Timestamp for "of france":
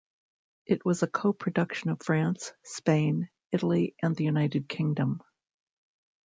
1.91-2.53